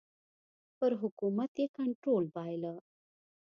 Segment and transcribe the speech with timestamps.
[0.77, 2.73] پر حکومت یې کنټرول بایله.